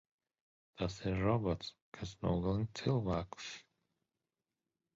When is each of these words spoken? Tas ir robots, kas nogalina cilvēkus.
Tas 0.79 0.95
ir 1.09 1.19
robots, 1.25 1.69
kas 1.99 2.15
nogalina 2.25 2.81
cilvēkus. 2.81 3.53